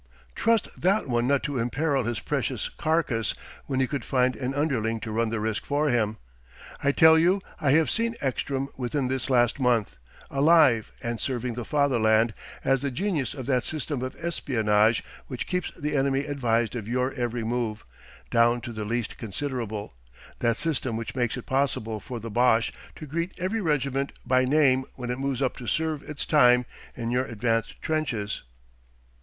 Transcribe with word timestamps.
Trust 0.33 0.67
that 0.81 1.07
one 1.07 1.27
not 1.27 1.43
to 1.43 1.59
imperil 1.59 2.05
his 2.05 2.19
precious 2.19 2.69
carcase 2.69 3.35
when 3.67 3.79
he 3.79 3.85
could 3.85 4.03
find 4.03 4.35
an 4.35 4.55
underling 4.55 4.99
to 5.01 5.11
run 5.11 5.29
the 5.29 5.39
risk 5.39 5.63
for 5.63 5.89
him! 5.89 6.17
I 6.83 6.91
tell 6.91 7.19
you 7.19 7.39
I 7.59 7.73
have 7.73 7.87
seen 7.91 8.15
Ekstrom 8.19 8.69
within 8.77 9.09
this 9.09 9.29
last 9.29 9.59
month, 9.59 9.97
alive 10.31 10.91
and 11.03 11.21
serving 11.21 11.53
the 11.53 11.63
Fatherland 11.65 12.33
as 12.63 12.79
the 12.81 12.89
genius 12.89 13.35
of 13.35 13.45
that 13.45 13.63
system 13.63 14.01
of 14.01 14.15
espionage 14.15 15.03
which 15.27 15.45
keeps 15.45 15.69
the 15.77 15.95
enemy 15.95 16.21
advised 16.25 16.75
of 16.75 16.87
your 16.87 17.13
every 17.13 17.43
move, 17.43 17.85
down 18.31 18.59
to 18.61 18.73
the 18.73 18.85
least 18.85 19.19
considerable 19.19 19.93
that 20.39 20.57
system 20.57 20.97
which 20.97 21.13
makes 21.13 21.37
it 21.37 21.45
possible 21.45 21.99
for 21.99 22.19
the 22.19 22.31
Boche 22.31 22.73
to 22.95 23.05
greet 23.05 23.33
every 23.37 23.61
regiment 23.61 24.13
by 24.25 24.45
name 24.45 24.83
when 24.95 25.11
it 25.11 25.19
moves 25.19 25.43
up 25.43 25.55
to 25.57 25.67
serve 25.67 26.01
its 26.09 26.25
time 26.25 26.65
in 26.95 27.11
your 27.11 27.25
advanced 27.25 27.79
trenches." 27.83 28.41